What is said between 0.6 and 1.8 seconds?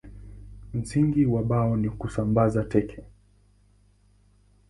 Msingi wa Bao